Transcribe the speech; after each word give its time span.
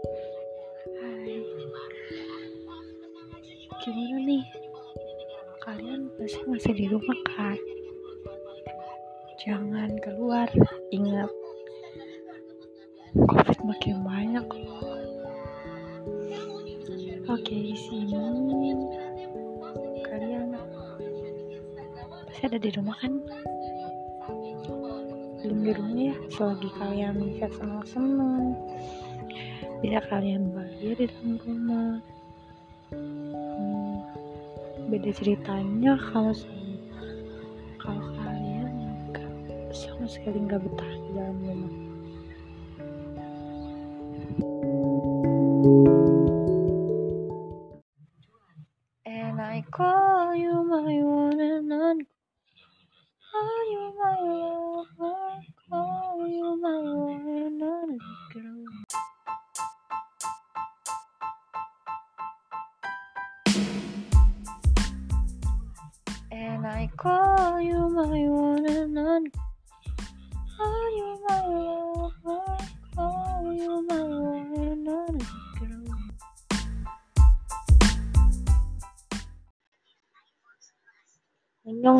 Hai 0.00 1.36
Gimana 3.84 4.16
nih? 4.24 4.44
Kalian 5.60 6.08
pasti 6.16 6.40
masih 6.48 6.72
di 6.72 6.86
rumah 6.88 7.20
kan? 7.28 7.60
Jangan 9.44 9.92
keluar 10.00 10.48
Ingat 10.92 11.30
Covid 13.12 13.58
makin 13.64 13.96
banyak 14.04 14.46
Oke 17.28 17.54
di 17.54 17.76
sini 17.76 18.16
Kalian 20.08 20.56
Pasti 22.28 22.42
ada 22.48 22.58
di 22.58 22.70
rumah 22.72 22.96
kan? 23.00 23.12
belum 25.40 25.64
di 25.64 25.72
rumah 25.72 25.96
ya 25.96 26.16
selagi 26.36 26.68
kalian 26.76 27.16
bisa 27.16 27.48
senang-senang 27.56 28.52
bisa 29.80 30.00
kalian 30.12 30.52
bahagia 30.52 30.92
di 30.92 31.06
dalam 31.08 31.40
rumah. 31.40 31.92
Hmm, 32.92 33.96
beda 34.92 35.08
ceritanya 35.16 35.96
kalau 36.12 36.36
kalau 37.80 38.04
kalian 38.20 38.68
nggak 39.08 39.32
sama 39.72 40.04
sekali 40.04 40.44
nggak 40.44 40.60
betah 40.60 40.92
di 41.00 41.10
dalam 41.16 41.38
rumah. 41.40 41.72
And 49.08 49.40
I 49.40 49.64
call 49.72 50.36
you 50.36 50.60
my 50.60 50.92
one 51.00 51.40
and 51.40 51.72
Can 66.40 66.64
I 66.64 66.88
call 66.96 67.60
you 67.60 67.90
my 67.90 68.24
one 68.32 68.64
and 68.64 68.98
only, 68.98 69.30
Are 70.58 70.88
you 70.88 71.20
my 71.28 71.46
love, 71.46 72.12
I 72.24 72.68
call 72.96 73.52
you 73.52 73.86
my 73.86 74.00
one 74.00 74.54
and 74.56 74.88
only 74.88 75.26
girl. 75.60 75.84
안녕. 81.66 81.98